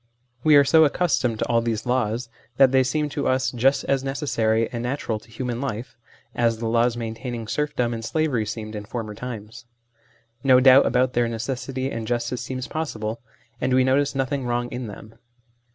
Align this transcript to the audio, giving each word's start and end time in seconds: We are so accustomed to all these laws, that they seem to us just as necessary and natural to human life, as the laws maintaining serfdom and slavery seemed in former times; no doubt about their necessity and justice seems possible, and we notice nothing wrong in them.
We 0.43 0.55
are 0.55 0.63
so 0.63 0.83
accustomed 0.83 1.37
to 1.37 1.45
all 1.47 1.61
these 1.61 1.85
laws, 1.85 2.27
that 2.57 2.71
they 2.71 2.81
seem 2.83 3.07
to 3.09 3.27
us 3.27 3.51
just 3.51 3.83
as 3.83 4.03
necessary 4.03 4.67
and 4.71 4.81
natural 4.81 5.19
to 5.19 5.29
human 5.29 5.61
life, 5.61 5.95
as 6.33 6.57
the 6.57 6.65
laws 6.65 6.97
maintaining 6.97 7.47
serfdom 7.47 7.93
and 7.93 8.03
slavery 8.03 8.47
seemed 8.47 8.73
in 8.73 8.85
former 8.85 9.13
times; 9.13 9.65
no 10.43 10.59
doubt 10.59 10.87
about 10.87 11.13
their 11.13 11.27
necessity 11.27 11.91
and 11.91 12.07
justice 12.07 12.41
seems 12.41 12.67
possible, 12.67 13.21
and 13.61 13.75
we 13.75 13.83
notice 13.83 14.15
nothing 14.15 14.43
wrong 14.47 14.71
in 14.71 14.87
them. 14.87 15.19